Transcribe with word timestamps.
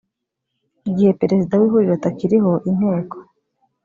igihe 0.89 1.11
perezida 1.21 1.53
w 1.59 1.63
ihuriro 1.67 1.93
atakiriho 1.99 2.51
inteko 2.69 3.15